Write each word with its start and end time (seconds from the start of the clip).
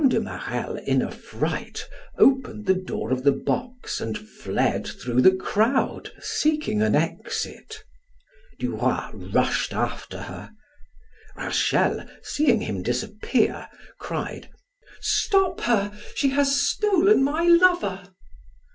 de 0.09 0.19
Marelle 0.19 0.77
in 0.77 0.99
affright 1.03 1.87
opened 2.17 2.65
the 2.65 2.73
door 2.73 3.11
of 3.11 3.21
the 3.23 3.31
box 3.31 4.01
and 4.01 4.17
fled 4.17 4.87
through 4.87 5.21
the 5.21 5.35
crowd 5.35 6.11
seeking 6.19 6.81
an 6.81 6.95
exit. 6.95 7.83
Duroy 8.59 9.11
rushed 9.31 9.75
after 9.75 10.23
her. 10.23 10.53
Rachel, 11.35 12.03
seeing 12.23 12.61
him 12.61 12.81
disappear, 12.81 13.69
cried: 13.99 14.49
"Stop 15.01 15.59
her! 15.61 15.91
she 16.15 16.29
has 16.29 16.59
stolen 16.59 17.23
my 17.23 17.43
lover!" 17.43 18.09